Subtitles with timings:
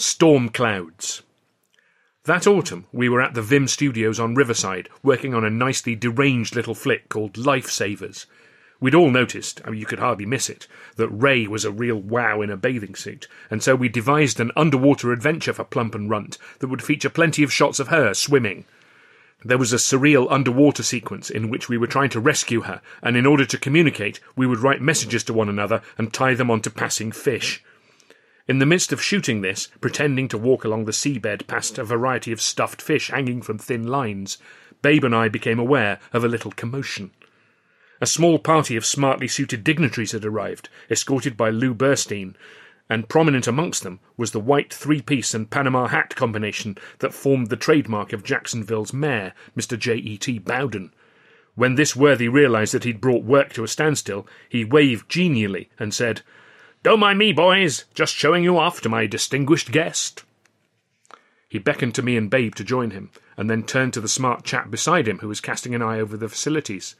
[0.00, 1.20] Storm Clouds.
[2.24, 6.56] That autumn, we were at the Vim Studios on Riverside, working on a nicely deranged
[6.56, 8.24] little flick called Lifesavers.
[8.80, 11.98] We'd all noticed, I mean, you could hardly miss it, that Ray was a real
[11.98, 16.08] wow in a bathing suit, and so we devised an underwater adventure for Plump and
[16.08, 18.64] Runt that would feature plenty of shots of her swimming.
[19.44, 23.18] There was a surreal underwater sequence in which we were trying to rescue her, and
[23.18, 26.70] in order to communicate, we would write messages to one another and tie them onto
[26.70, 27.62] passing fish.
[28.50, 32.32] In the midst of shooting this, pretending to walk along the seabed past a variety
[32.32, 34.38] of stuffed fish hanging from thin lines,
[34.82, 37.12] Babe and I became aware of a little commotion.
[38.00, 42.34] A small party of smartly suited dignitaries had arrived, escorted by Lou Burstein,
[42.88, 47.50] and prominent amongst them was the white three piece and Panama hat combination that formed
[47.50, 49.78] the trademark of Jacksonville's mayor, Mr.
[49.78, 49.94] J.
[49.94, 50.18] E.
[50.18, 50.40] T.
[50.40, 50.92] Bowden.
[51.54, 55.94] When this worthy realized that he'd brought work to a standstill, he waved genially and
[55.94, 56.22] said,
[56.82, 60.24] Don't mind me, boys, just showing you off to my distinguished guest.
[61.46, 64.44] He beckoned to me and Babe to join him, and then turned to the smart
[64.44, 66.94] chap beside him who was casting an eye over the facilities.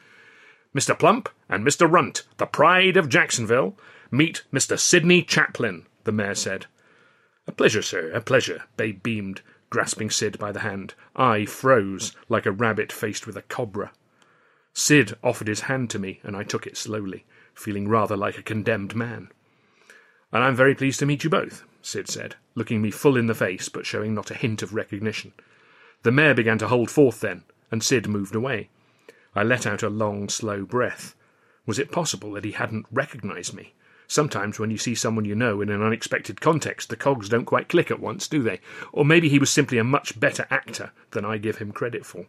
[0.74, 0.98] Mr.
[0.98, 1.90] Plump and Mr.
[1.90, 3.74] Runt, the pride of Jacksonville,
[4.10, 4.78] meet Mr.
[4.78, 6.66] Sydney Chaplin, the mayor said.
[7.46, 10.92] A pleasure, sir, a pleasure, Babe beamed, grasping Syd by the hand.
[11.16, 13.92] I froze like a rabbit faced with a cobra.
[14.74, 17.24] Syd offered his hand to me, and I took it slowly,
[17.54, 19.30] feeling rather like a condemned man.
[20.32, 23.34] And I'm very pleased to meet you both, Syd said, looking me full in the
[23.34, 25.32] face, but showing not a hint of recognition.
[26.02, 28.70] The mayor began to hold forth then, and Syd moved away.
[29.34, 31.14] I let out a long, slow breath.
[31.66, 33.74] Was it possible that he hadn't recognized me?
[34.06, 37.68] Sometimes when you see someone you know in an unexpected context, the cogs don't quite
[37.68, 38.60] click at once, do they?
[38.92, 42.26] Or maybe he was simply a much better actor than I give him credit for.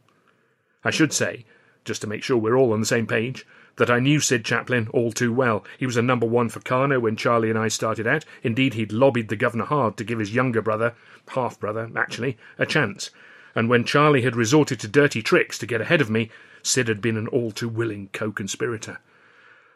[0.83, 1.45] I should say,
[1.83, 4.87] just to make sure we're all on the same page, that I knew Syd Chaplin
[4.89, 5.63] all too well.
[5.77, 8.25] He was a number one for Karno when Charlie and I started out.
[8.43, 10.93] Indeed, he'd lobbied the governor hard to give his younger brother,
[11.29, 13.09] half brother, actually, a chance.
[13.55, 16.29] And when Charlie had resorted to dirty tricks to get ahead of me,
[16.63, 18.99] Syd had been an all too willing co conspirator.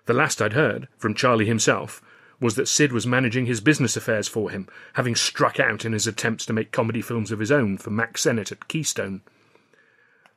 [0.05, 2.01] The last I'd heard, from Charlie himself,
[2.39, 6.05] was that Syd was managing his business affairs for him, having struck out in his
[6.05, 9.21] attempts to make comedy films of his own for Mack Sennett at Keystone.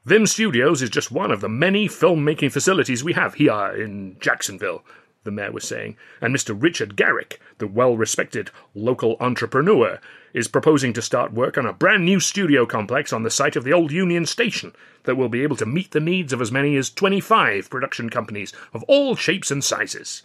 [0.09, 4.83] Vim Studios is just one of the many film-making facilities we have here in Jacksonville,
[5.25, 6.57] the mayor was saying, and Mr.
[6.59, 10.01] Richard Garrick, the well-respected local entrepreneur,
[10.33, 13.65] is proposing to start work on a brand new studio complex on the site of
[13.65, 14.73] the old Union Station
[15.05, 18.55] that will be able to meet the needs of as many as 25 production companies
[18.73, 20.23] of all shapes and sizes.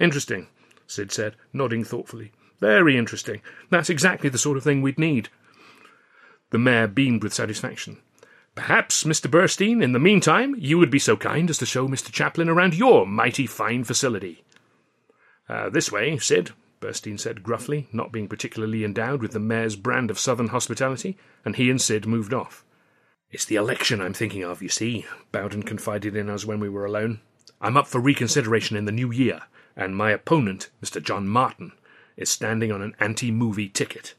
[0.00, 0.46] Interesting,
[0.86, 2.32] Syd said, nodding thoughtfully.
[2.58, 3.42] Very interesting.
[3.68, 5.28] That's exactly the sort of thing we'd need.
[6.52, 7.98] The mayor beamed with satisfaction.
[8.58, 9.30] Perhaps, Mr.
[9.30, 12.10] Burstein, in the meantime, you would be so kind as to show Mr.
[12.10, 14.42] Chaplin around your mighty fine facility.
[15.48, 20.10] Uh, this way, Syd, Burstein said gruffly, not being particularly endowed with the mayor's brand
[20.10, 22.64] of southern hospitality, and he and Syd moved off.
[23.30, 26.84] It's the election I'm thinking of, you see, Bowden confided in us when we were
[26.84, 27.20] alone.
[27.60, 29.42] I'm up for reconsideration in the new year,
[29.76, 31.00] and my opponent, Mr.
[31.00, 31.74] John Martin,
[32.16, 34.14] is standing on an anti movie ticket.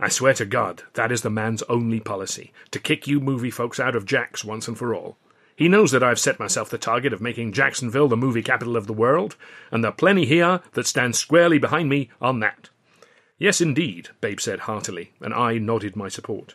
[0.00, 3.80] I swear to God, that is the man's only policy to kick you movie folks
[3.80, 5.16] out of Jack's once and for all.
[5.56, 8.86] He knows that I've set myself the target of making Jacksonville the movie capital of
[8.86, 9.34] the world,
[9.72, 12.70] and there are plenty here that stand squarely behind me on that.
[13.38, 16.54] Yes, indeed, Babe said heartily, and I nodded my support.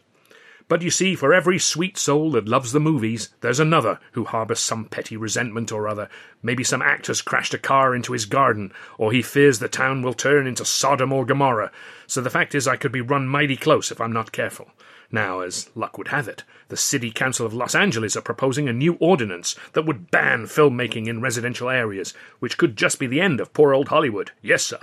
[0.74, 4.60] But you see, for every sweet soul that loves the movies, there's another who harbours
[4.60, 6.10] some petty resentment or other.
[6.42, 10.16] Maybe some actor's crashed a car into his garden, or he fears the town will
[10.16, 11.72] turn into Sodom or Gomorrah.
[12.08, 14.72] So the fact is, I could be run mighty close if I'm not careful.
[15.12, 18.74] Now, as luck would have it, the City Council of Los Angeles are proposing a
[18.74, 23.40] new ordinance that would ban filmmaking in residential areas, which could just be the end
[23.40, 24.32] of poor old Hollywood.
[24.42, 24.80] Yes, sir.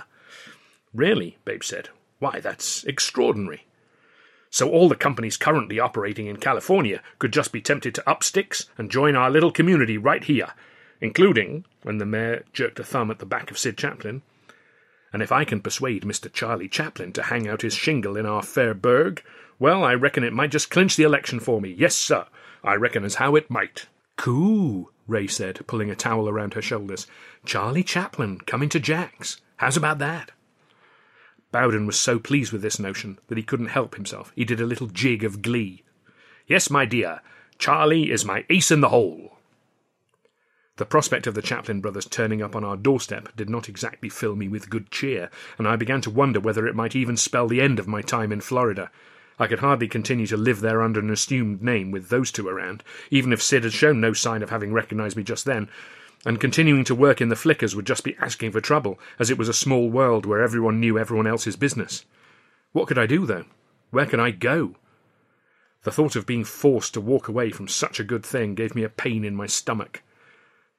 [0.93, 1.37] Really?
[1.43, 1.89] Babe said.
[2.19, 3.65] Why, that's extraordinary.
[4.51, 8.69] So all the companies currently operating in California could just be tempted to up sticks
[8.77, 10.49] and join our little community right here,
[10.99, 14.21] including, and the mayor jerked a thumb at the back of Syd Chaplin,
[15.13, 16.31] And if I can persuade Mr.
[16.31, 19.23] Charlie Chaplin to hang out his shingle in our fair burg,
[19.57, 21.73] well, I reckon it might just clinch the election for me.
[21.77, 22.25] Yes, sir,
[22.63, 23.87] I reckon as how it might.
[24.17, 27.07] Coo, Ray said, pulling a towel around her shoulders.
[27.45, 29.41] Charlie Chaplin coming to Jack's.
[29.57, 30.31] How's about that?
[31.51, 34.31] Bowden was so pleased with this notion that he couldn't help himself.
[34.35, 35.83] He did a little jig of glee.
[36.47, 37.21] Yes, my dear,
[37.57, 39.37] Charlie is my ace in the hole.
[40.77, 44.35] The prospect of the Chaplin brothers turning up on our doorstep did not exactly fill
[44.35, 47.61] me with good cheer, and I began to wonder whether it might even spell the
[47.61, 48.89] end of my time in Florida.
[49.37, 52.83] I could hardly continue to live there under an assumed name with those two around,
[53.09, 55.69] even if Syd had shown no sign of having recognized me just then,
[56.25, 59.37] and continuing to work in the flickers would just be asking for trouble, as it
[59.37, 62.05] was a small world where everyone knew everyone else's business.
[62.73, 63.45] What could I do, though?
[63.89, 64.75] Where could I go?
[65.83, 68.83] The thought of being forced to walk away from such a good thing gave me
[68.83, 70.03] a pain in my stomach.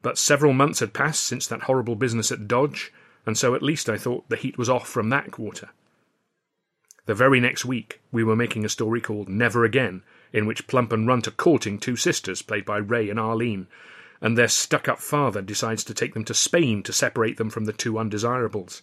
[0.00, 2.92] But several months had passed since that horrible business at Dodge,
[3.26, 5.70] and so at least I thought the heat was off from that quarter.
[7.06, 10.92] The very next week, we were making a story called Never Again, in which Plump
[10.92, 13.66] and Runt are courting two sisters, played by Ray and Arlene,
[14.22, 17.66] and their stuck up father decides to take them to Spain to separate them from
[17.66, 18.80] the two undesirables.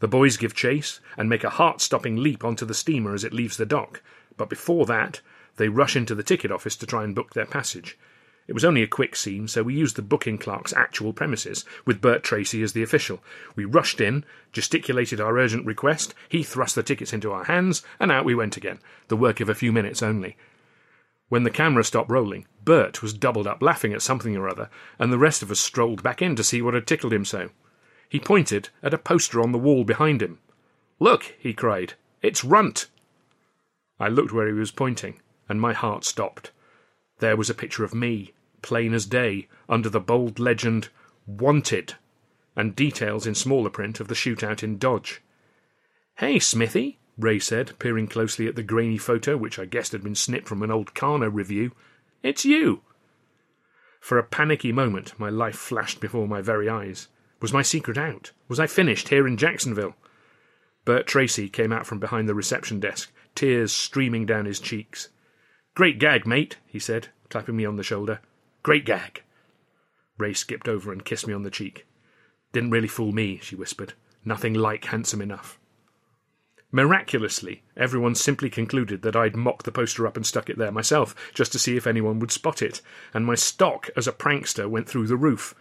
[0.00, 3.32] The boys give chase and make a heart stopping leap onto the steamer as it
[3.32, 4.02] leaves the dock,
[4.36, 5.20] but before that,
[5.56, 7.96] they rush into the ticket office to try and book their passage.
[8.48, 12.00] It was only a quick scene, so we used the booking clerk's actual premises, with
[12.00, 13.22] Bert Tracy as the official.
[13.54, 18.10] We rushed in, gesticulated our urgent request, he thrust the tickets into our hands, and
[18.10, 20.36] out we went again, the work of a few minutes only.
[21.32, 24.68] When the camera stopped rolling, Bert was doubled up laughing at something or other,
[24.98, 27.48] and the rest of us strolled back in to see what had tickled him so.
[28.06, 30.40] He pointed at a poster on the wall behind him.
[31.00, 32.88] Look, he cried, it's Runt.
[33.98, 36.50] I looked where he was pointing, and my heart stopped.
[37.20, 40.90] There was a picture of me, plain as day, under the bold legend,
[41.26, 41.94] Wanted,
[42.54, 45.22] and details in smaller print of the shootout in Dodge.
[46.16, 50.14] Hey, Smithy, Ray said, peering closely at the grainy photo, which I guessed had been
[50.14, 51.72] snipped from an old Karno review.
[52.22, 52.82] It's you!
[54.00, 57.08] For a panicky moment, my life flashed before my very eyes.
[57.40, 58.32] Was my secret out?
[58.48, 59.94] Was I finished here in Jacksonville?
[60.84, 65.08] Bert Tracy came out from behind the reception desk, tears streaming down his cheeks.
[65.74, 68.20] Great gag, mate, he said, clapping me on the shoulder.
[68.62, 69.22] Great gag.
[70.18, 71.86] Ray skipped over and kissed me on the cheek.
[72.52, 73.94] Didn't really fool me, she whispered.
[74.24, 75.58] Nothing like handsome enough.
[76.74, 81.14] Miraculously, everyone simply concluded that I'd mocked the poster up and stuck it there myself,
[81.34, 82.80] just to see if anyone would spot it,
[83.12, 85.54] and my stock as a prankster went through the roof.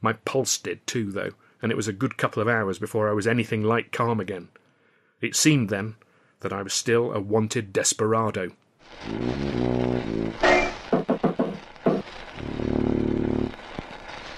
[0.00, 3.14] My pulse did too, though, and it was a good couple of hours before I
[3.14, 4.48] was anything like calm again.
[5.20, 5.96] It seemed then
[6.38, 8.52] that I was still a wanted desperado.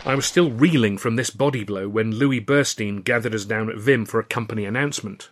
[0.06, 3.76] I was still reeling from this body blow when Louis Burstein gathered us down at
[3.76, 5.28] Vim for a company announcement.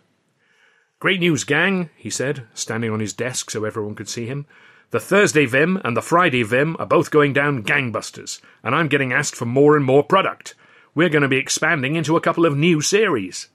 [0.99, 4.45] Great news, gang, he said, standing on his desk so everyone could see him.
[4.91, 9.11] The Thursday Vim and the Friday Vim are both going down gangbusters, and I'm getting
[9.11, 10.55] asked for more and more product.
[10.93, 13.49] We're going to be expanding into a couple of new series.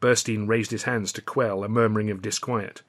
[0.00, 2.82] Burstein raised his hands to quell a murmuring of disquiet.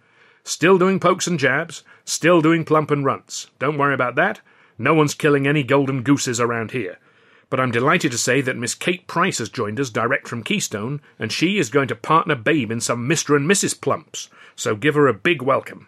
[0.43, 3.51] Still doing pokes and jabs, still doing plump and runts.
[3.59, 4.41] Don't worry about that.
[4.79, 6.97] No one's killing any golden gooses around here.
[7.49, 10.99] But I'm delighted to say that Miss Kate Price has joined us direct from Keystone,
[11.17, 13.35] and she is going to partner Babe in some Mr.
[13.37, 13.79] and Mrs.
[13.79, 15.87] Plumps, so give her a big welcome.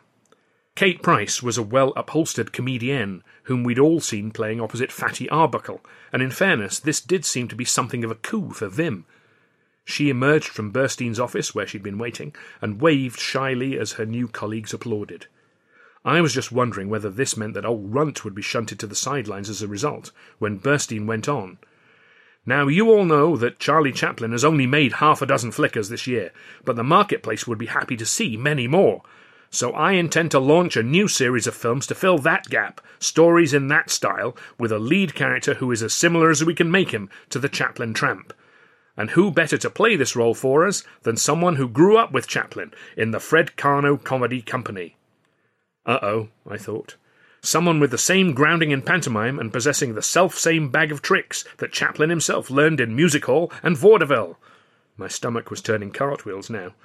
[0.76, 5.82] Kate Price was a well upholstered comedienne whom we'd all seen playing opposite Fatty Arbuckle,
[6.14, 9.06] and in fairness, this did seem to be something of a coup for Vim.
[9.84, 14.28] She emerged from Burstein's office, where she'd been waiting, and waved shyly as her new
[14.28, 15.26] colleagues applauded.
[16.06, 18.96] I was just wondering whether this meant that old Runt would be shunted to the
[18.96, 21.58] sidelines as a result, when Burstein went on.
[22.46, 26.08] Now, you all know that Charlie Chaplin has only made half a dozen flickers this
[26.08, 26.32] year,
[26.64, 29.04] but the marketplace would be happy to see many more.
[29.52, 33.54] So I intend to launch a new series of films to fill that gap, stories
[33.54, 36.92] in that style, with a lead character who is as similar as we can make
[36.92, 38.34] him to the Chaplin tramp.
[38.96, 42.28] And who better to play this role for us than someone who grew up with
[42.28, 44.96] Chaplin in the Fred Karno Comedy Company?
[45.90, 46.98] Uh oh, I thought.
[47.42, 51.44] Someone with the same grounding in pantomime and possessing the self same bag of tricks
[51.58, 54.38] that Chaplin himself learned in music hall and vaudeville.
[54.98, 56.76] My stomach was turning cartwheels now.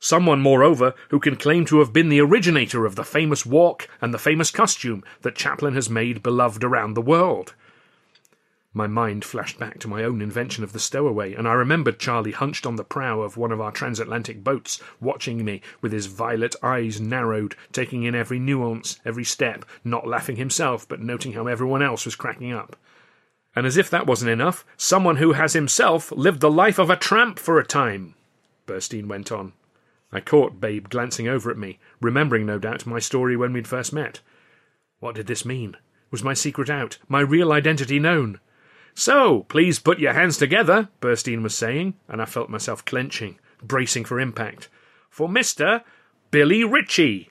[0.00, 4.12] Someone, moreover, who can claim to have been the originator of the famous walk and
[4.12, 7.54] the famous costume that Chaplin has made beloved around the world.
[8.76, 12.32] My mind flashed back to my own invention of the stowaway, and I remembered Charlie
[12.32, 16.56] hunched on the prow of one of our transatlantic boats, watching me with his violet
[16.60, 21.82] eyes narrowed, taking in every nuance, every step, not laughing himself, but noting how everyone
[21.82, 22.74] else was cracking up.
[23.54, 26.96] And as if that wasn't enough, someone who has himself lived the life of a
[26.96, 28.16] tramp for a time.
[28.66, 29.52] Burstein went on.
[30.10, 33.92] I caught Babe glancing over at me, remembering no doubt my story when we'd first
[33.92, 34.18] met.
[34.98, 35.76] What did this mean?
[36.10, 36.98] Was my secret out?
[37.06, 38.40] My real identity known?
[38.94, 44.04] So, please put your hands together, Burstein was saying, and I felt myself clenching, bracing
[44.04, 44.68] for impact.
[45.10, 45.82] For Mr.
[46.30, 47.30] Billy Ritchie.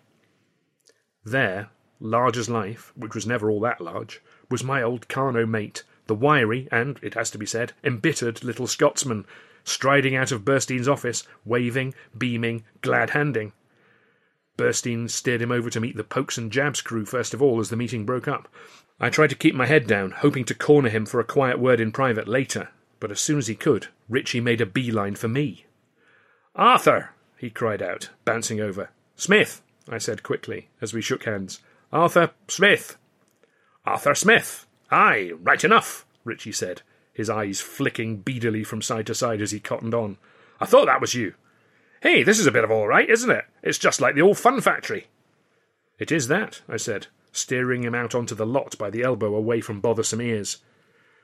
[1.23, 1.69] There,
[2.01, 6.15] large as life, which was never all that large, was my old Karno mate, the
[6.15, 9.25] wiry and, it has to be said, embittered little Scotsman,
[9.63, 13.53] striding out of Burstein's office, waving, beaming, glad handing.
[14.57, 17.69] Burstein steered him over to meet the Pokes and Jabs crew first of all as
[17.69, 18.47] the meeting broke up.
[18.99, 21.79] I tried to keep my head down, hoping to corner him for a quiet word
[21.79, 22.69] in private later,
[22.99, 25.65] but as soon as he could, Ritchie made a beeline for me.
[26.55, 27.09] Arthur!
[27.37, 28.89] he cried out, bouncing over.
[29.15, 29.61] Smith!
[29.89, 31.59] I said quickly, as we shook hands.
[31.91, 32.97] Arthur Smith!
[33.85, 34.65] Arthur Smith!
[34.91, 36.83] Aye, right enough, Ritchie said,
[37.13, 40.17] his eyes flicking beadily from side to side as he cottoned on.
[40.61, 41.33] I thought that was you.
[42.03, 43.45] Hey, this is a bit of all right, isn't it?
[43.61, 45.07] It's just like the old fun factory.
[45.97, 49.61] It is that, I said, steering him out onto the lot by the elbow away
[49.61, 50.57] from bothersome ears.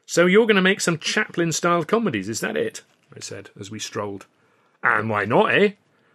[0.06, 2.84] So you're going to make some Chaplin style comedies, is that it?
[3.14, 4.26] I said, as we strolled.
[4.82, 5.72] And why not, eh?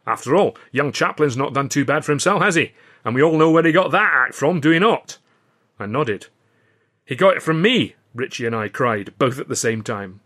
[0.07, 2.73] After all, young Chaplin's not done too bad for himself, has he?
[3.05, 5.19] And we all know where he got that act from, do we not?
[5.79, 6.29] I nodded.
[7.05, 10.21] He got it from me, Ritchie and I cried, both at the same time.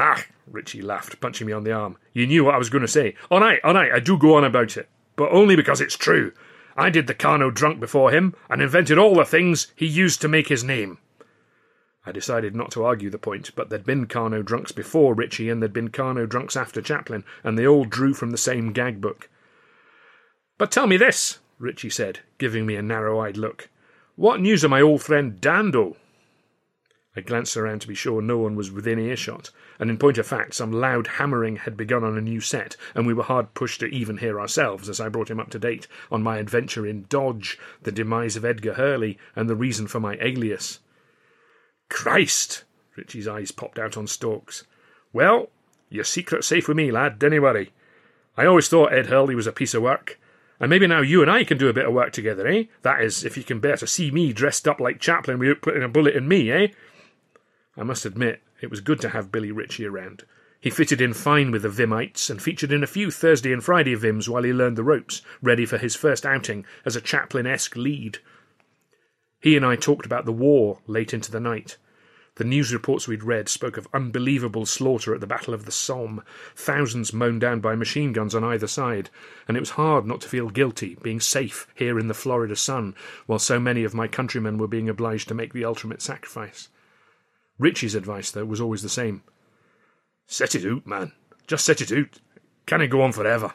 [0.00, 1.96] Ah, Ritchie laughed, punching me on the arm.
[2.12, 3.16] You knew what I was going to say.
[3.32, 4.88] All right, all right, I do go on about it.
[5.16, 6.32] But only because it's true.
[6.76, 10.28] I did the Karno drunk before him, and invented all the things he used to
[10.28, 10.98] make his name.
[12.06, 15.60] I decided not to argue the point, but there'd been Karno drunks before Ritchie, and
[15.60, 19.28] there'd been Karno drunks after Chaplin, and they all drew from the same gag book.
[20.58, 23.68] But tell me this, Ritchie said, giving me a narrow eyed look.
[24.14, 25.96] What news of my old friend Dandoe?
[27.16, 29.50] I glanced around to be sure no one was within earshot,
[29.80, 33.06] and in point of fact, some loud hammering had begun on a new set, and
[33.06, 35.88] we were hard pushed to even hear ourselves as I brought him up to date
[36.12, 40.16] on my adventure in Dodge, the demise of Edgar Hurley, and the reason for my
[40.20, 40.78] alias.
[41.88, 42.64] Christ!
[42.94, 44.64] Ritchie's eyes popped out on stalks.
[45.12, 45.50] Well,
[45.88, 47.72] your secret's safe with me, lad, dinna worry.
[48.36, 50.20] I always thought Ed Hurley was a piece of work.
[50.60, 52.64] And maybe now you and I can do a bit of work together, eh?
[52.82, 55.82] That is, if you can bear to see me dressed up like Chaplin without putting
[55.82, 56.68] a bullet in me, eh?
[57.78, 60.24] I must admit, it was good to have Billy Ritchie around.
[60.60, 63.94] He fitted in fine with the Vimites and featured in a few Thursday and Friday
[63.94, 67.76] Vims while he learned the ropes, ready for his first outing as a Chaplin esque
[67.76, 68.18] lead.
[69.40, 71.76] He and I talked about the war late into the night.
[72.34, 76.24] The news reports we'd read spoke of unbelievable slaughter at the Battle of the Somme,
[76.56, 79.10] thousands mown down by machine guns on either side,
[79.46, 82.96] and it was hard not to feel guilty being safe here in the Florida sun
[83.26, 86.68] while so many of my countrymen were being obliged to make the ultimate sacrifice.
[87.58, 89.22] Ritchie's advice, though, was always the same.
[90.26, 91.12] Set it out, man.
[91.46, 92.20] Just set it out.
[92.66, 93.54] Can it go on forever?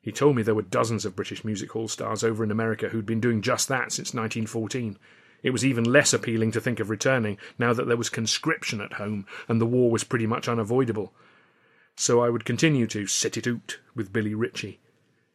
[0.00, 3.06] He told me there were dozens of British music hall stars over in America who'd
[3.06, 4.98] been doing just that since 1914.
[5.42, 8.94] It was even less appealing to think of returning now that there was conscription at
[8.94, 11.12] home and the war was pretty much unavoidable.
[11.96, 14.80] So I would continue to sit it out with Billy Ritchie.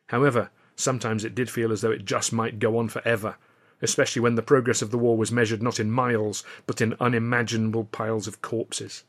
[0.07, 3.35] However, sometimes it did feel as though it just might go on forever,
[3.81, 7.85] especially when the progress of the war was measured not in miles, but in unimaginable
[7.85, 9.03] piles of corpses.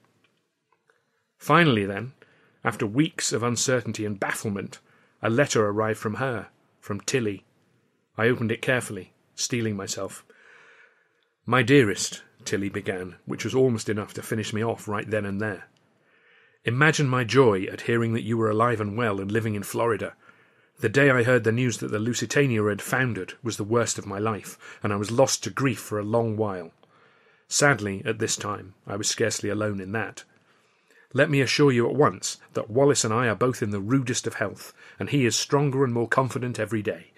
[1.39, 2.13] Finally, then,
[2.65, 4.79] after weeks of uncertainty and bafflement,
[5.21, 6.49] a letter arrived from her,
[6.81, 7.45] from Tilly.
[8.17, 10.25] I opened it carefully, steeling myself.
[11.45, 15.41] My dearest, Tilly began, which was almost enough to finish me off right then and
[15.41, 15.69] there.
[16.65, 20.15] Imagine my joy at hearing that you were alive and well and living in Florida.
[20.81, 24.07] The day I heard the news that the Lusitania had foundered was the worst of
[24.07, 26.73] my life, and I was lost to grief for a long while.
[27.49, 30.25] Sadly, at this time, I was scarcely alone in that.
[31.13, 34.27] Let me assure you at once that Wallace and I are both in the rudest
[34.27, 37.13] of health, and he is stronger and more confident every day.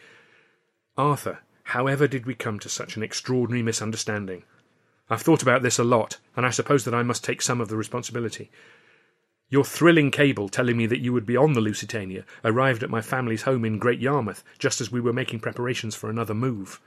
[0.98, 4.42] Arthur, however did we come to such an extraordinary misunderstanding?
[5.08, 7.68] I've thought about this a lot, and I suppose that I must take some of
[7.68, 8.50] the responsibility.
[9.54, 13.00] Your thrilling cable telling me that you would be on the Lusitania arrived at my
[13.00, 16.80] family's home in Great Yarmouth just as we were making preparations for another move.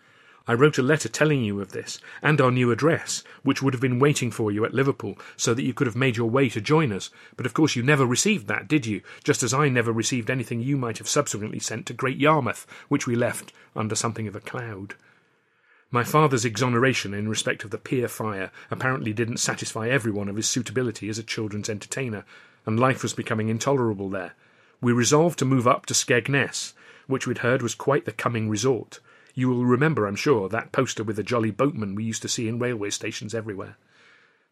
[0.49, 3.79] I wrote a letter telling you of this, and our new address, which would have
[3.79, 6.59] been waiting for you at Liverpool, so that you could have made your way to
[6.59, 7.09] join us.
[7.37, 9.01] But of course you never received that, did you?
[9.23, 13.07] Just as I never received anything you might have subsequently sent to Great Yarmouth, which
[13.07, 14.95] we left under something of a cloud.
[15.89, 20.49] My father's exoneration in respect of the pier fire apparently didn't satisfy everyone of his
[20.49, 22.25] suitability as a children's entertainer,
[22.67, 24.33] and life was becoming intolerable there.
[24.81, 26.73] We resolved to move up to Skegness,
[27.07, 28.99] which we'd heard was quite the coming resort.
[29.33, 32.47] You will remember, I'm sure, that poster with the jolly boatman we used to see
[32.47, 33.77] in railway stations everywhere.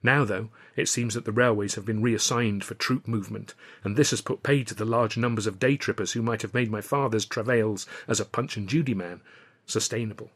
[0.02, 3.54] Now, though, it seems that the railways have been reassigned for troop movement,
[3.84, 6.54] and this has put paid to the large numbers of day trippers who might have
[6.54, 9.22] made my father's travails as a Punch and Judy man
[9.66, 10.30] sustainable.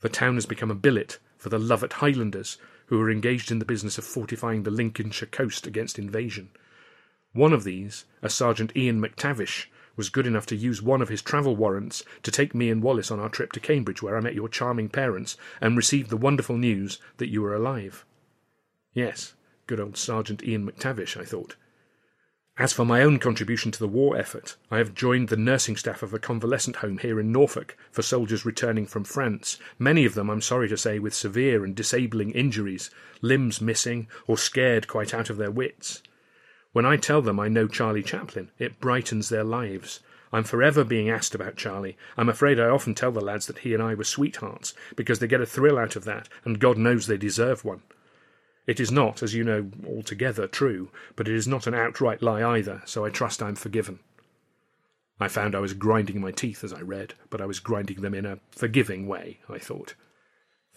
[0.00, 2.56] The town has become a billet for the Lovat Highlanders,
[2.86, 6.48] who are engaged in the business of fortifying the Lincolnshire coast against invasion.
[7.32, 11.22] One of these, a Sergeant Ian McTavish, was good enough to use one of his
[11.22, 14.34] travel warrants to take me and Wallace on our trip to Cambridge, where I met
[14.34, 18.04] your charming parents and received the wonderful news that you were alive.
[18.94, 19.34] Yes,
[19.68, 21.54] good old Sergeant Ian McTavish, I thought.
[22.58, 26.02] As for my own contribution to the war effort, I have joined the nursing staff
[26.02, 30.28] of a convalescent home here in Norfolk for soldiers returning from France, many of them,
[30.28, 32.90] I'm sorry to say, with severe and disabling injuries,
[33.22, 36.02] limbs missing, or scared quite out of their wits.
[36.72, 40.00] When I tell them I know Charlie Chaplin, it brightens their lives.
[40.32, 41.96] I'm forever being asked about Charlie.
[42.16, 45.26] I'm afraid I often tell the lads that he and I were sweethearts, because they
[45.26, 47.82] get a thrill out of that, and God knows they deserve one.
[48.66, 52.44] It is not, as you know, altogether true, but it is not an outright lie
[52.56, 53.98] either, so I trust I am forgiven.
[55.18, 58.14] I found I was grinding my teeth as I read, but I was grinding them
[58.14, 59.94] in a forgiving way, I thought.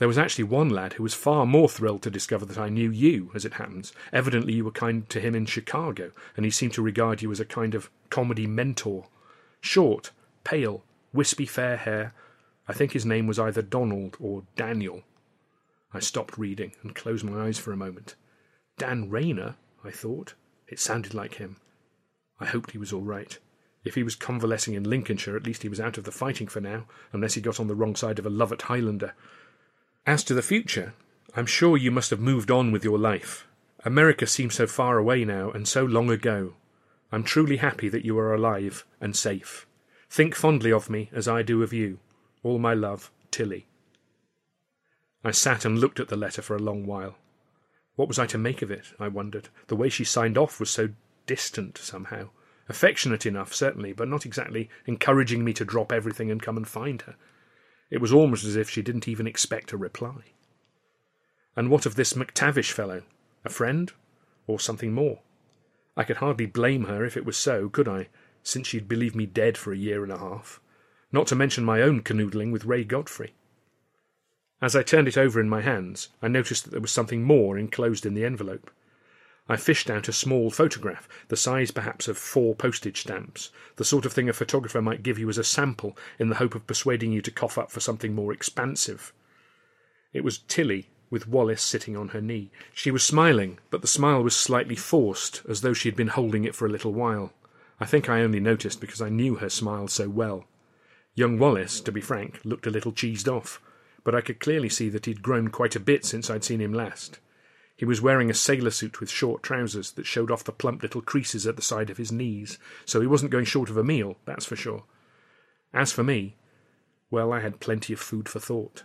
[0.04, 2.92] There was actually one lad who was far more thrilled to discover that I knew
[2.92, 3.94] you, as it happens.
[4.12, 7.40] Evidently you were kind to him in Chicago, and he seemed to regard you as
[7.40, 9.06] a kind of comedy mentor.
[9.62, 10.12] Short,
[10.44, 10.84] pale,
[11.14, 12.14] wispy fair hair.
[12.68, 15.04] I think his name was either Donald or Daniel.
[15.94, 18.16] I stopped reading and closed my eyes for a moment.
[18.78, 19.56] Dan Rayner,
[19.86, 20.34] I thought.
[20.68, 21.56] It sounded like him.
[22.42, 23.40] I hoped he was all right.
[23.86, 26.60] If he was convalescing in Lincolnshire, at least he was out of the fighting for
[26.60, 29.14] now, unless he got on the wrong side of a Lovat Highlander.
[30.06, 30.94] As to the future,
[31.34, 33.48] I'm sure you must have moved on with your life.
[33.86, 36.56] America seems so far away now and so long ago.
[37.10, 39.66] I'm truly happy that you are alive and safe.
[40.10, 42.00] Think fondly of me as I do of you.
[42.44, 43.66] All my love, Tilly.
[45.24, 47.16] I sat and looked at the letter for a long while.
[47.96, 49.48] What was I to make of it, I wondered.
[49.68, 50.90] The way she signed off was so
[51.28, 52.30] distant, somehow.
[52.68, 57.04] Affectionate enough, certainly, but not exactly encouraging me to drop everything and come and find
[57.04, 57.16] her.
[57.94, 60.34] It was almost as if she didn't even expect a reply.
[61.56, 63.04] And what of this McTavish fellow?
[63.46, 63.94] A friend?
[64.48, 65.20] Or something more?
[65.96, 68.08] I could hardly blame her if it was so, could I,
[68.42, 70.60] since she'd believed me dead for a year and a half?
[71.12, 73.36] Not to mention my own canoodling with Ray Godfrey.
[74.60, 77.60] As I turned it over in my hands, I noticed that there was something more
[77.60, 78.72] enclosed in the envelope.
[79.50, 84.06] I fished out a small photograph, the size perhaps of four postage stamps, the sort
[84.06, 87.12] of thing a photographer might give you as a sample in the hope of persuading
[87.12, 89.12] you to cough up for something more expansive.
[90.14, 92.52] It was Tilly, with Wallace sitting on her knee.
[92.74, 96.46] She was smiling, but the smile was slightly forced, as though she had been holding
[96.46, 97.34] it for a little while.
[97.80, 100.46] I think I only noticed because I knew her smile so well.
[101.16, 103.60] Young Wallace, to be frank, looked a little cheesed off
[104.04, 106.74] but I could clearly see that he'd grown quite a bit since I'd seen him
[106.74, 107.20] last.
[107.84, 111.02] He was wearing a sailor suit with short trousers that showed off the plump little
[111.02, 114.16] creases at the side of his knees, so he wasn't going short of a meal,
[114.24, 114.86] that's for sure.
[115.74, 116.38] As for me,
[117.12, 118.84] well, I had plenty of food for thought.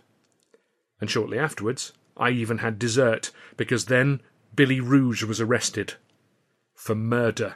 [0.99, 4.19] And shortly afterwards, I even had dessert, because then
[4.53, 5.93] Billy Ruge was arrested.
[6.75, 7.55] For murder.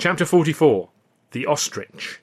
[0.00, 0.88] Chapter 44
[1.32, 2.20] The Ostrich.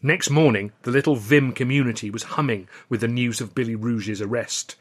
[0.00, 4.76] Next morning, the little Vim community was humming with the news of Billy Ruge's arrest.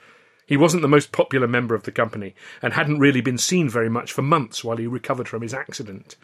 [0.46, 3.90] He wasn't the most popular member of the company, and hadn't really been seen very
[3.90, 6.18] much for months while he recovered from his accident.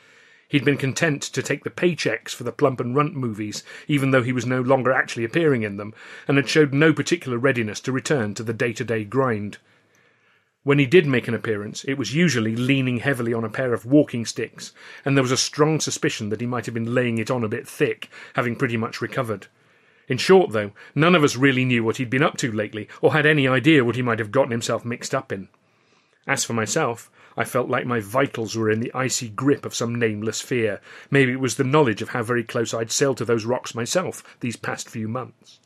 [0.47, 4.21] He'd been content to take the paychecks for the Plump and Runt movies, even though
[4.21, 5.95] he was no longer actually appearing in them,
[6.27, 9.57] and had showed no particular readiness to return to the day to day grind.
[10.63, 13.85] When he did make an appearance, it was usually leaning heavily on a pair of
[13.85, 17.31] walking sticks, and there was a strong suspicion that he might have been laying it
[17.31, 19.47] on a bit thick, having pretty much recovered.
[20.07, 23.13] In short, though, none of us really knew what he'd been up to lately, or
[23.13, 25.47] had any idea what he might have gotten himself mixed up in.
[26.27, 29.95] As for myself, I felt like my vitals were in the icy grip of some
[29.95, 30.79] nameless fear.
[31.09, 34.23] Maybe it was the knowledge of how very close I'd sailed to those rocks myself
[34.41, 35.59] these past few months.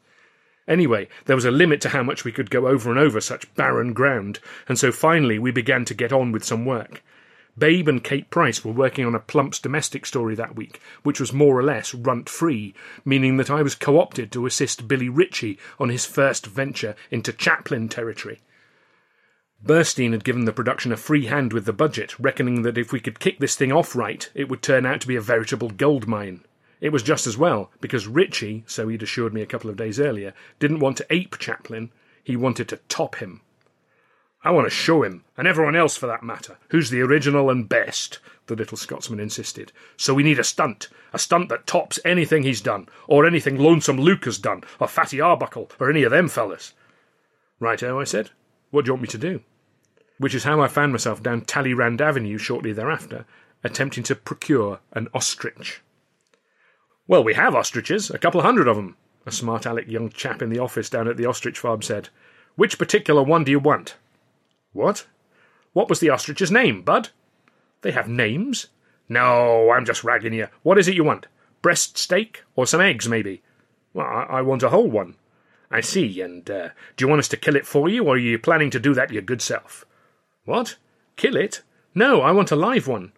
[0.67, 3.54] Anyway, there was a limit to how much we could go over and over such
[3.56, 7.04] barren ground, and so finally we began to get on with some work.
[7.58, 11.32] Babe and Kate Price were working on a Plumps domestic story that week, which was
[11.32, 12.73] more or less runt free,
[13.06, 17.32] meaning that I was co opted to assist Billy Ritchie on his first venture into
[17.32, 18.41] Chaplin territory.
[19.63, 22.99] Burstein had given the production a free hand with the budget, reckoning that if we
[22.99, 26.08] could kick this thing off right, it would turn out to be a veritable gold
[26.08, 26.43] mine.
[26.86, 30.00] It was just as well, because Ritchie, so he'd assured me a couple of days
[30.00, 31.89] earlier, didn't want to ape Chaplin,
[32.24, 33.41] he wanted to top him.
[34.43, 37.67] I want to show him, and everyone else for that matter, who's the original and
[37.67, 39.71] best, the little Scotsman insisted.
[39.98, 44.00] So we need a stunt, a stunt that tops anything he's done, or anything Lonesome
[44.00, 46.76] Luke has done, or Fatty Arbuckle, or any of them fellas.
[47.60, 48.30] Righto, I said.
[48.69, 49.41] What do you want me to do?
[50.19, 53.26] Which is how I found myself down Talleyrand Avenue shortly thereafter,
[53.63, 55.82] attempting to procure an ostrich.
[57.08, 58.96] Well, we have ostriches, a couple of hundred of 'em.
[59.28, 62.10] a smart aleck young chap in the office down at the ostrich farm said.
[62.56, 63.96] Which particular one do you want?
[64.74, 65.08] What?
[65.74, 67.10] What was the ostrich's name, Bud?
[67.82, 68.68] They have names?
[69.10, 70.48] No, I'm just ragging you.
[70.63, 71.28] What is it you want?
[71.62, 72.44] Breast steak?
[72.56, 73.41] Or some eggs, maybe?
[73.94, 75.15] Well, I, I want a whole one.
[75.72, 78.18] I see, and uh, do you want us to kill it for you, or are
[78.18, 79.86] you planning to do that your good self?
[80.46, 80.76] What?
[81.18, 81.62] Kill it?
[81.94, 83.12] No, I want a live one.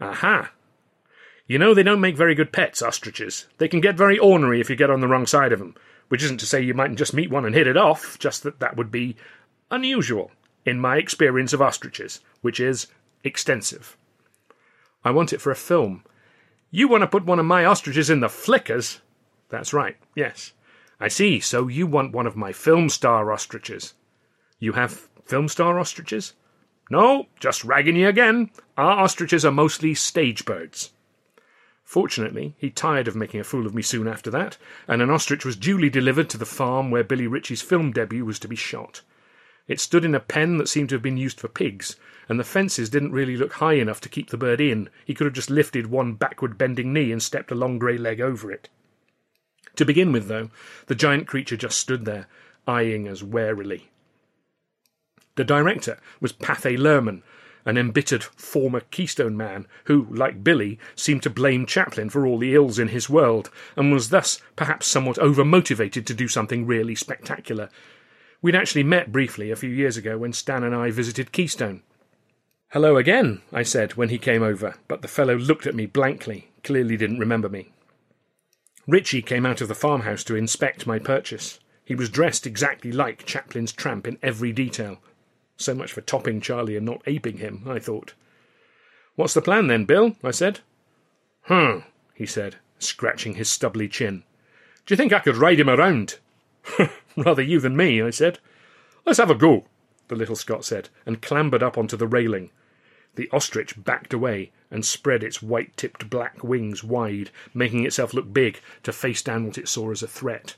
[0.00, 0.52] Aha.
[1.50, 3.48] You know they don't make very good pets, ostriches.
[3.58, 5.74] They can get very ornery if you get on the wrong side of them,
[6.06, 8.60] which isn't to say you mightn't just meet one and hit it off, just that
[8.60, 9.16] that would be
[9.68, 10.30] unusual
[10.64, 12.86] in my experience of ostriches, which is
[13.24, 13.96] extensive.
[15.04, 16.04] I want it for a film.
[16.70, 19.00] You want to put one of my ostriches in the flickers?
[19.48, 20.52] That's right, yes.
[21.00, 23.94] I see, so you want one of my film star ostriches.
[24.60, 26.34] You have film star ostriches?
[26.92, 28.50] No, just ragging you again.
[28.76, 30.92] Our ostriches are mostly stage birds.
[31.90, 35.44] Fortunately, he tired of making a fool of me soon after that, and an ostrich
[35.44, 39.00] was duly delivered to the farm where Billy Ritchie's film debut was to be shot.
[39.66, 41.96] It stood in a pen that seemed to have been used for pigs,
[42.28, 44.88] and the fences didn't really look high enough to keep the bird in.
[45.04, 48.20] He could have just lifted one backward bending knee and stepped a long grey leg
[48.20, 48.68] over it.
[49.74, 50.50] To begin with, though,
[50.86, 52.28] the giant creature just stood there,
[52.68, 53.90] eyeing us warily.
[55.34, 57.22] The director was Pathé Lehrman,
[57.64, 62.54] an embittered former Keystone man who, like Billy, seemed to blame Chaplin for all the
[62.54, 67.68] ills in his world, and was thus perhaps somewhat over-motivated to do something really spectacular.
[68.42, 71.82] We'd actually met briefly a few years ago when Stan and I visited Keystone.
[72.68, 76.50] Hello again, I said when he came over, but the fellow looked at me blankly,
[76.62, 77.72] clearly didn't remember me.
[78.86, 81.60] Ritchie came out of the farmhouse to inspect my purchase.
[81.84, 85.00] He was dressed exactly like Chaplin's tramp in every detail.
[85.60, 88.14] So much for topping Charlie and not aping him, I thought.
[89.14, 90.16] What's the plan then, Bill?
[90.24, 90.60] I said.
[91.42, 94.22] Hm, he said, scratching his stubbly chin.
[94.86, 96.16] Do you think I could ride him around?
[97.16, 98.38] Rather you than me, I said.
[99.04, 99.66] Let's have a go,
[100.08, 102.48] the little Scot said, and clambered up onto the railing.
[103.16, 108.32] The ostrich backed away and spread its white tipped black wings wide, making itself look
[108.32, 110.56] big to face down what it saw as a threat.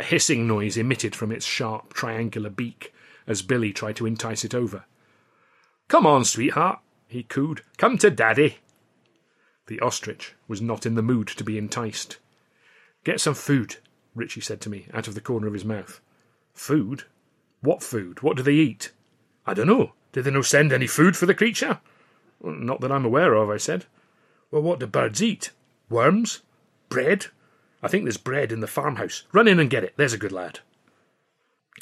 [0.00, 2.92] A hissing noise emitted from its sharp, triangular beak
[3.26, 4.84] as Billy tried to entice it over.
[5.88, 7.62] Come on, sweetheart, he cooed.
[7.76, 8.58] Come to daddy.
[9.66, 12.18] The ostrich was not in the mood to be enticed.
[13.04, 13.76] Get some food,
[14.14, 16.00] Ritchie said to me, out of the corner of his mouth.
[16.54, 17.04] Food?
[17.60, 18.22] What food?
[18.22, 18.92] What do they eat?
[19.46, 19.92] I don't know.
[20.12, 21.80] Did they no send any food for the creature?
[22.42, 23.86] Not that I'm aware of, I said.
[24.50, 25.50] Well, what do birds eat?
[25.88, 26.42] Worms?
[26.88, 27.26] Bread?
[27.82, 29.24] I think there's bread in the farmhouse.
[29.32, 30.60] Run in and get it, there's a good lad.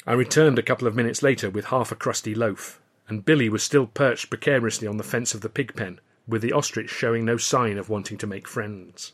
[0.05, 3.63] I returned a couple of minutes later with half a crusty loaf, and Billy was
[3.63, 7.37] still perched precariously on the fence of the pig pen, with the ostrich showing no
[7.37, 9.13] sign of wanting to make friends.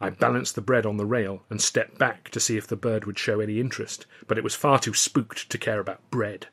[0.00, 3.06] I balanced the bread on the rail and stepped back to see if the bird
[3.06, 6.48] would show any interest, but it was far too spooked to care about bread.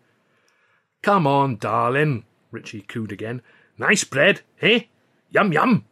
[1.01, 3.41] Come on, darling, Ritchie cooed again.
[3.77, 4.83] Nice bread, eh?
[5.29, 5.85] Yum yum!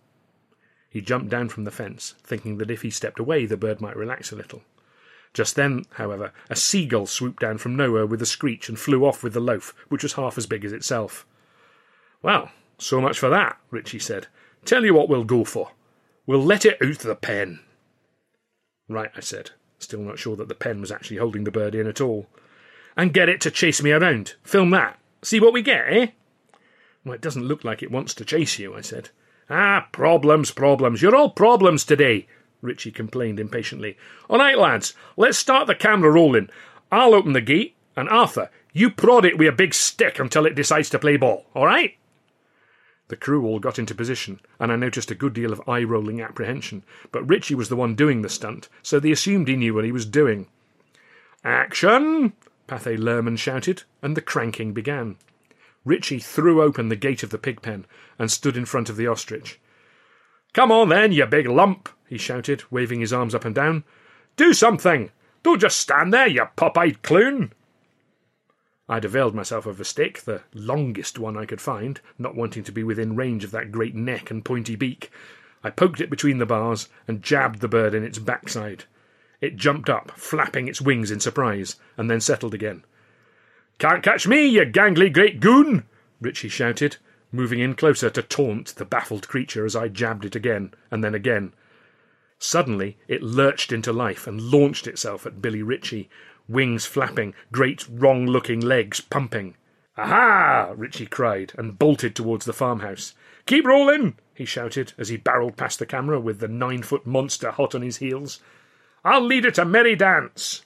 [0.89, 3.97] He jumped down from the fence, thinking that if he stepped away the bird might
[3.97, 4.63] relax a little.
[5.33, 9.23] Just then, however, a seagull swooped down from nowhere with a screech and flew off
[9.23, 11.25] with the loaf, which was half as big as itself.
[12.21, 14.27] Well, so much for that, Ritchie said.
[14.65, 15.71] Tell you what we'll go for.
[16.25, 17.59] We'll let it out the pen.
[18.87, 21.87] Right, I said, still not sure that the pen was actually holding the bird in
[21.87, 22.27] at all.
[22.97, 24.33] And get it to chase me around.
[24.43, 24.99] Film that.
[25.21, 26.07] See what we get, eh?
[27.05, 29.09] Well, it doesn't look like it wants to chase you, I said.
[29.49, 31.01] Ah, problems, problems.
[31.01, 32.27] You're all problems today,
[32.61, 33.97] Ritchie complained impatiently.
[34.29, 36.49] All right, lads, let's start the camera rolling.
[36.91, 40.55] I'll open the gate, and Arthur, you prod it with a big stick until it
[40.55, 41.95] decides to play ball, all right?
[43.07, 46.21] The crew all got into position, and I noticed a good deal of eye rolling
[46.21, 49.85] apprehension, but Ritchie was the one doing the stunt, so they assumed he knew what
[49.85, 50.47] he was doing.
[51.43, 52.33] Action!
[52.67, 55.15] Pathé Lehrman shouted, and the cranking began.
[55.85, 57.85] Ritchie threw open the gate of the pig pen
[58.19, 59.59] and stood in front of the ostrich.
[60.53, 63.83] Come on then, you big lump, he shouted, waving his arms up and down.
[64.35, 65.11] Do something!
[65.43, 67.53] Don't just stand there, you pop eyed clown!
[68.89, 72.71] I'd availed myself of a stick, the longest one I could find, not wanting to
[72.71, 75.11] be within range of that great neck and pointy beak.
[75.63, 78.85] I poked it between the bars and jabbed the bird in its backside.
[79.39, 82.83] It jumped up, flapping its wings in surprise, and then settled again.
[83.77, 85.85] Can't catch me, you gangly great goon!
[86.19, 86.97] Ritchie shouted,
[87.31, 91.13] moving in closer to taunt the baffled creature as I jabbed it again, and then
[91.13, 91.53] again.
[92.39, 96.09] Suddenly it lurched into life and launched itself at Billy Ritchie,
[96.47, 99.55] wings flapping, great wrong looking legs pumping.
[99.97, 100.73] Aha!
[100.77, 103.13] Ritchie cried, and bolted towards the farmhouse.
[103.45, 104.17] Keep rolling!
[104.33, 107.81] he shouted as he barreled past the camera with the nine foot monster hot on
[107.81, 108.39] his heels.
[109.03, 110.63] I'll lead it a merry dance!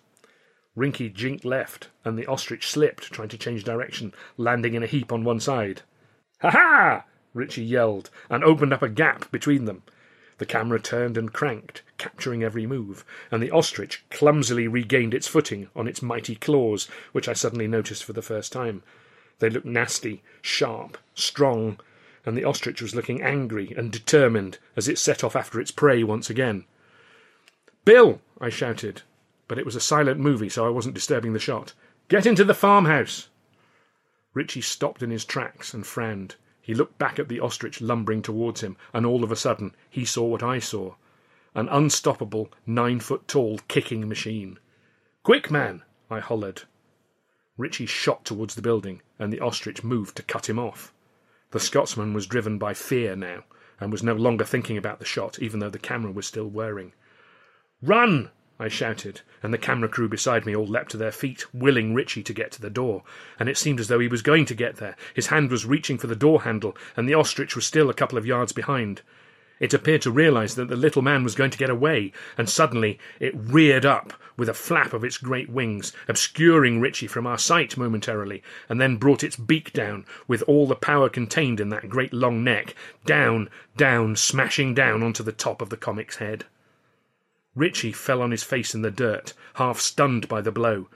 [0.78, 5.12] Rinky jinked left, and the ostrich slipped, trying to change direction, landing in a heap
[5.12, 5.82] on one side.
[6.42, 7.06] Ha ha!
[7.34, 9.82] Ritchie yelled, and opened up a gap between them.
[10.38, 15.70] The camera turned and cranked, capturing every move, and the ostrich clumsily regained its footing
[15.76, 18.84] on its mighty claws, which I suddenly noticed for the first time.
[19.40, 21.80] They looked nasty, sharp, strong,
[22.26, 26.04] and the ostrich was looking angry and determined as it set off after its prey
[26.04, 26.66] once again.
[27.86, 28.22] Bill!
[28.40, 29.02] I shouted,
[29.48, 31.74] but it was a silent movie, so I wasn't disturbing the shot.
[32.08, 33.28] Get into the farmhouse!
[34.34, 36.36] Ritchie stopped in his tracks and frowned.
[36.64, 40.06] He looked back at the ostrich lumbering towards him, and all of a sudden he
[40.06, 40.96] saw what I saw
[41.56, 44.58] an unstoppable, nine foot tall kicking machine.
[45.22, 45.84] Quick, man!
[46.10, 46.64] I hollered.
[47.58, 50.92] Ritchie shot towards the building, and the ostrich moved to cut him off.
[51.52, 53.44] The Scotsman was driven by fear now,
[53.80, 56.94] and was no longer thinking about the shot, even though the camera was still whirring.
[57.82, 58.32] Run!
[58.60, 62.22] I shouted, and the camera crew beside me all leapt to their feet, willing Ritchie
[62.22, 63.04] to get to the door,
[63.40, 64.96] and it seemed as though he was going to get there.
[65.16, 68.18] His hand was reaching for the door handle, and the ostrich was still a couple
[68.18, 69.02] of yards behind.
[69.60, 73.00] It appeared to realize that the little man was going to get away, and suddenly
[73.20, 77.76] it reared up with a flap of its great wings, obscuring Ritchie from our sight
[77.76, 82.14] momentarily, and then brought its beak down with all the power contained in that great
[82.14, 86.46] long neck, down, down, smashing down onto the top of the comic's head.
[87.56, 90.90] Ritchie fell on his face in the dirt, half stunned by the blow.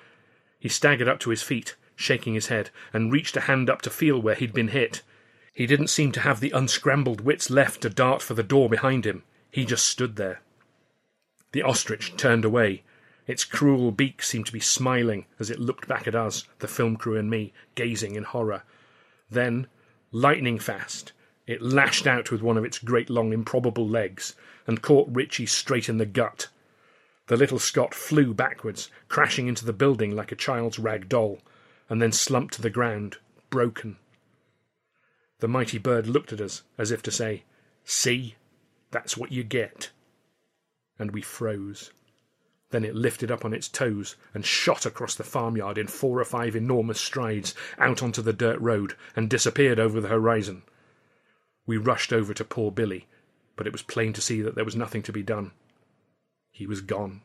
[0.59, 3.89] He staggered up to his feet, shaking his head, and reached a hand up to
[3.89, 5.03] feel where he'd been hit.
[5.53, 9.05] He didn't seem to have the unscrambled wits left to dart for the door behind
[9.05, 9.23] him.
[9.51, 10.41] He just stood there.
[11.51, 12.83] The ostrich turned away.
[13.27, 16.95] Its cruel beak seemed to be smiling as it looked back at us, the film
[16.95, 18.63] crew and me, gazing in horror.
[19.29, 19.67] Then,
[20.11, 21.11] lightning fast,
[21.45, 24.35] it lashed out with one of its great long improbable legs
[24.67, 26.49] and caught Ritchie straight in the gut.
[27.27, 31.39] The little Scot flew backwards, crashing into the building like a child's rag doll,
[31.89, 33.17] and then slumped to the ground,
[33.49, 33.97] broken.
[35.39, 37.43] The mighty bird looked at us as if to say,
[37.83, 38.35] See,
[38.91, 39.91] that's what you get.
[40.99, 41.91] And we froze.
[42.69, 46.25] Then it lifted up on its toes and shot across the farmyard in four or
[46.25, 50.63] five enormous strides out onto the dirt road and disappeared over the horizon.
[51.65, 53.07] We rushed over to poor Billy,
[53.57, 55.51] but it was plain to see that there was nothing to be done.
[56.51, 57.21] He was gone.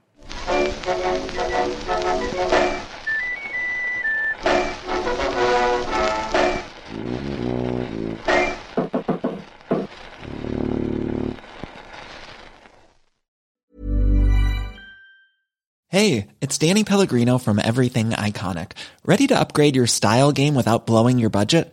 [15.89, 18.73] Hey, it's Danny Pellegrino from Everything Iconic.
[19.05, 21.73] Ready to upgrade your style game without blowing your budget?